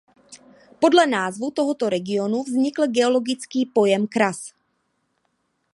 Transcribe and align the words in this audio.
Podle 0.79 1.07
názvu 1.07 1.51
tohoto 1.51 1.89
regionu 1.89 2.43
vznikl 2.43 2.87
geologický 2.87 3.65
pojem 3.65 4.07
kras. 4.07 4.53